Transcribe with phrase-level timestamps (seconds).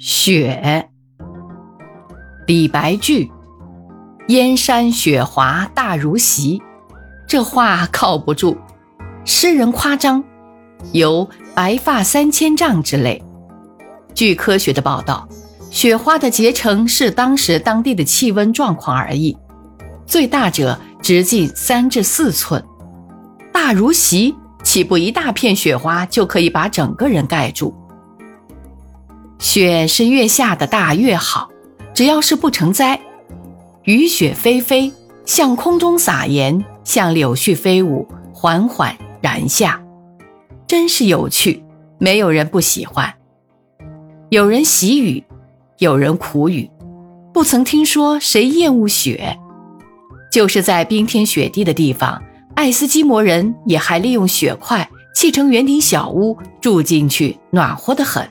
[0.00, 0.88] 雪，
[2.46, 3.28] 李白句
[4.28, 6.62] ：“燕山雪华大如席。”
[7.26, 8.56] 这话靠不住，
[9.24, 10.22] 诗人夸张，
[10.92, 13.20] 有白发三千丈之类。
[14.14, 15.28] 据科学的报道，
[15.68, 19.36] 雪花的结成是当时当地的气温状况而异，
[20.06, 22.64] 最大者直径三至四寸，
[23.52, 27.74] 大如席，岂不一大片雪花就可以把整个人盖住？
[29.38, 31.48] 雪是越下的大越好，
[31.94, 33.00] 只要是不成灾。
[33.84, 34.92] 雨雪霏霏，
[35.24, 39.80] 向空中撒盐，像柳絮飞舞，缓缓然下，
[40.66, 41.62] 真是有趣。
[42.00, 43.12] 没有人不喜欢。
[44.28, 45.24] 有人喜雨，
[45.78, 46.70] 有人苦雨，
[47.32, 49.36] 不曾听说谁厌恶雪。
[50.30, 52.22] 就是在冰天雪地的地方，
[52.54, 58.28] 爱斯基摩人也还利用雪块砌成圆顶小屋住进去，暖和得很。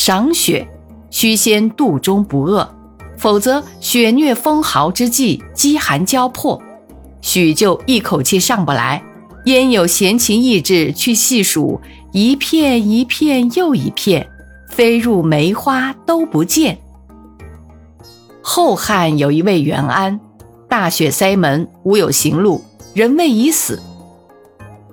[0.00, 0.64] 赏雪，
[1.10, 2.72] 须先肚中不饿，
[3.16, 6.62] 否则雪虐风豪之际，饥寒交迫，
[7.20, 9.02] 许就一口气上不来。
[9.46, 11.80] 焉有闲情逸致去细数
[12.12, 14.24] 一片一片又一片，
[14.70, 16.78] 飞入梅花都不见。
[18.40, 20.20] 后汉有一位元安，
[20.68, 22.62] 大雪塞门，无有行路，
[22.94, 23.82] 人谓已死。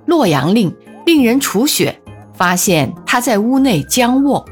[0.07, 2.01] 洛阳令令人除雪，
[2.33, 4.43] 发现他在屋内僵卧。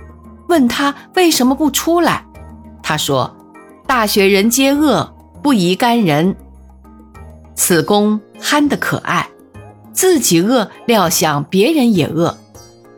[0.47, 2.25] 问他为什么不出来？
[2.81, 3.35] 他说
[3.87, 6.35] ：“大雪人皆饿，不宜干人。”
[7.55, 9.29] 此公憨得可爱，
[9.93, 12.37] 自己饿，料想别人也饿。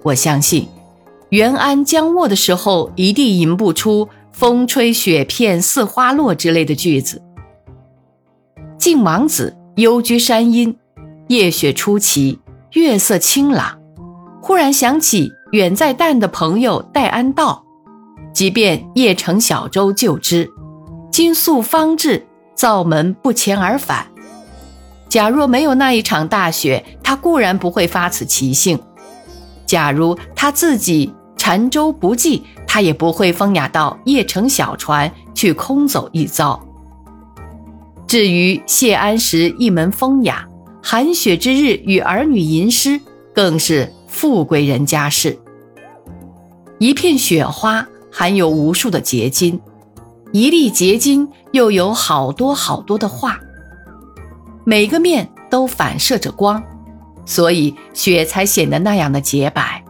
[0.01, 0.67] 我相信，
[1.29, 7.21] 元安将卧的时候，一定吟不出“风吹雪片似花落”之类的句子。
[8.77, 10.77] 晋王子幽居山阴，
[11.27, 12.39] 夜雪初霁，
[12.73, 13.79] 月色清朗，
[14.45, 15.33] 忽然想起。
[15.53, 17.65] 远在旦的朋友戴安道，
[18.31, 20.51] 即便夜乘小舟救之，
[21.09, 24.05] 今宿方至，灶门不前而返。
[25.09, 28.77] 假若没有那一场大雪，他固然不会发此奇兴；
[29.65, 36.61] 假如他自己缠舟不济，他也不会风雅到夜乘小船去空走一遭。
[38.05, 40.47] 至于谢安石一门风雅，
[40.83, 42.99] 寒雪之日与儿女吟诗，
[43.33, 45.37] 更是富贵人家事。
[46.79, 49.59] 一片雪花含有无数的结晶，
[50.31, 53.37] 一粒结晶又有好多好多的画，
[54.63, 56.63] 每个面都反射着光，
[57.25, 59.83] 所以雪才显得那样的洁白。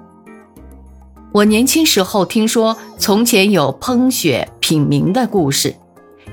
[1.32, 5.76] 我年轻时候听说从前有烹雪品茗的故事，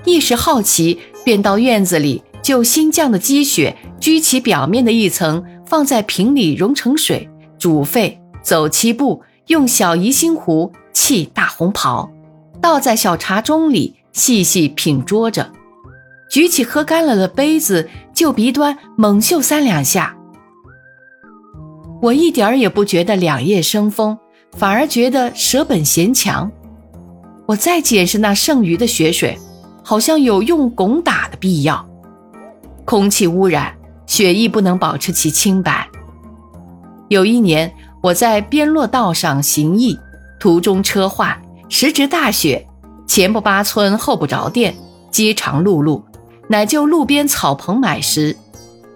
[0.06, 7.28] 一时好奇，便到院子里就新降的积雪掬起表面的一层，放在瓶里融成水，
[7.62, 9.22] 煮沸，走七步。
[9.46, 12.10] 用小宜兴壶沏大红袍，
[12.60, 15.48] 倒在小茶盅里，细细品啜着。
[16.28, 20.16] 举起喝干了的杯子，就鼻端猛嗅三两下。
[22.00, 24.18] 我一点儿也不觉得两腋生风，
[24.56, 26.50] 反而觉得舍本嫌强。
[27.46, 29.38] 我再检视那剩余的雪水，
[29.84, 31.88] 好像有用汞打的必要。
[32.84, 33.72] 空气污染，
[34.06, 35.88] 血液不能保持其清白。
[37.12, 37.72] 有一年。
[38.02, 39.96] 我在边洛道上行役，
[40.40, 42.66] 途中车坏，时值大雪，
[43.06, 44.74] 前不八村后不着店，
[45.08, 46.02] 饥肠辘辘，
[46.48, 48.36] 乃就路边草棚买食。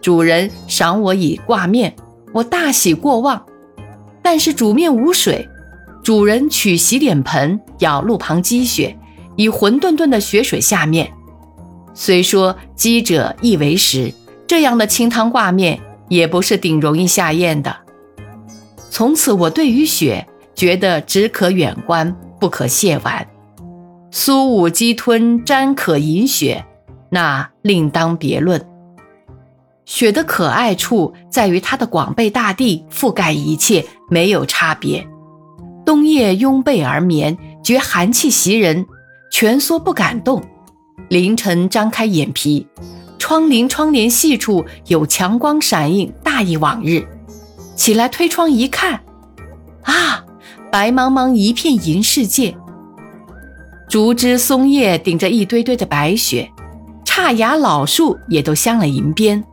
[0.03, 1.95] 主人赏我以挂面，
[2.33, 3.41] 我大喜过望。
[4.23, 5.49] 但是煮面无水，
[6.03, 8.99] 主人取洗脸盆舀路旁积雪，
[9.37, 11.13] 以浑沌沌的雪水下面。
[11.95, 14.13] 虽说积者易为食，
[14.49, 15.79] 这样的清汤挂面
[16.09, 17.86] 也不是顶容易下咽的。
[18.91, 23.27] 从此，我对于雪觉得只可远观，不可亵玩。
[24.11, 26.65] 苏武鸡吞沾可饮雪，
[27.11, 28.65] 那另当别论。
[29.85, 35.07] 雪的可爱处在于它的广被大地覆盖一切，没有差别。
[35.85, 38.85] 冬夜拥被而眠，觉寒气袭人，
[39.31, 40.41] 蜷缩不敢动；
[41.09, 42.67] 凌晨张开眼皮，
[43.19, 47.07] 窗棂窗帘细处有强光闪映，大异往日。
[47.77, 49.01] 起来推窗一看，
[49.83, 50.25] 啊，
[50.73, 52.57] 白茫茫一片银世界。
[53.89, 56.51] 竹枝松叶顶着一堆堆的白雪，
[57.05, 59.45] 差芽老树也都镶了银边。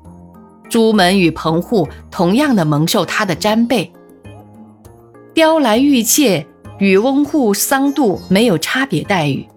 [0.69, 3.91] 朱门与棚户同样的蒙受它的沾被。
[5.33, 6.45] 雕栏玉砌
[6.79, 9.47] 与翁户桑杜没有差别待遇。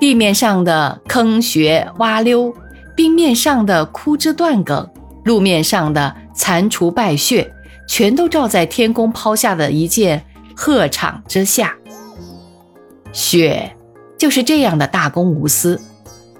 [0.00, 2.52] 地面上的坑穴洼溜，
[2.96, 4.90] 冰面上的枯枝断梗，
[5.24, 7.52] 路面上的残除败血。
[7.86, 10.24] 全都罩在天公抛下的一件
[10.56, 11.76] 鹤氅之下，
[13.12, 13.76] 雪
[14.18, 15.80] 就是这样的大公无私，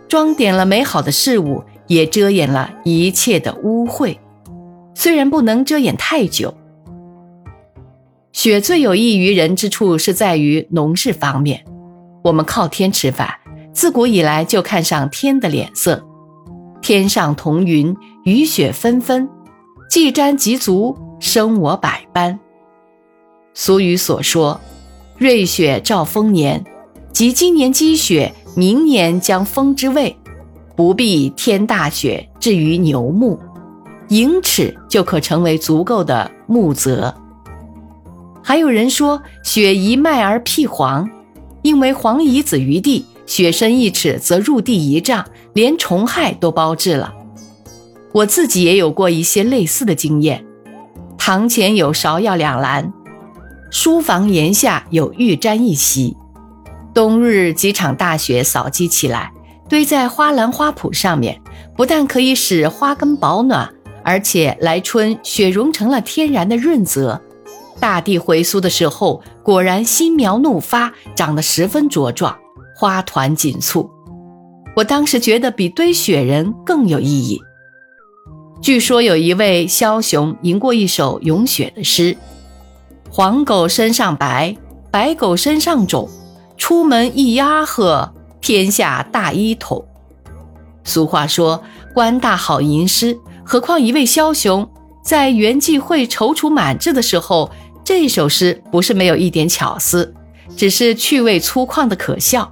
[0.08, 4.16] 装点了美好的事物，也遮掩了一切的污秽。
[4.94, 6.54] 虽然不能遮掩太久。
[8.32, 11.64] 雪最有益于人之处是在于农事方面，
[12.24, 13.28] 我们靠天吃饭，
[13.72, 16.04] 自古以来就看上天的脸色。
[16.82, 19.28] 天上彤云，雨雪纷纷，
[19.88, 22.38] 既沾即足，生我百般。
[23.54, 24.60] 俗语所说
[25.16, 26.64] ：“瑞雪兆丰年”，
[27.12, 30.16] 即今年积雪，明年将丰之谓。
[30.76, 33.38] 不必天大雪至于牛牧，
[34.08, 37.14] 盈尺就可成为足够的牧泽。
[38.42, 41.08] 还有人说雪一迈而辟黄，
[41.62, 47.14] 因为黄遗子于地，雪深一尺则入地一丈，连虫害都包治了。
[48.12, 50.44] 我自己也有过一些类似的经验。
[51.26, 52.92] 堂前有芍药两篮，
[53.70, 56.14] 书房檐下有玉簪一席。
[56.92, 59.32] 冬日几场大雪扫积起来，
[59.66, 61.40] 堆在花篮花圃上面，
[61.74, 63.72] 不但可以使花根保暖，
[64.04, 67.18] 而且来春雪融成了天然的润泽。
[67.80, 72.36] 大地回苏的时候，果然新苗怒发，长得十分茁壮，
[72.76, 73.90] 花团锦簇。
[74.76, 77.40] 我当时觉得比堆雪人更有意义。
[78.64, 82.16] 据说有一位枭雄吟过一首咏雪的诗
[83.12, 84.56] ：“黄狗身上白，
[84.90, 86.08] 白狗身上肿，
[86.56, 89.86] 出门一丫呵，天下大一统。”
[90.82, 91.62] 俗话说
[91.92, 94.66] ：“官大好吟诗。”何况一位枭雄
[95.04, 97.50] 在元济会踌躇满志的时候。
[97.84, 100.14] 这首诗不是没有一点巧思，
[100.56, 102.50] 只是趣味粗犷的可笑。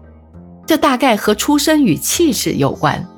[0.67, 3.08] 这大概和出身与气势有关。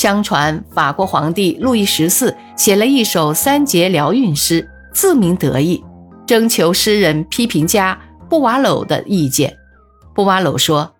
[0.00, 5.84] 相传法国皇帝路易十四写了一首三节辽韵诗，自鸣得意，
[6.26, 9.54] 征求诗人批评家布瓦鲁的意见。
[10.14, 10.90] 布瓦鲁说：“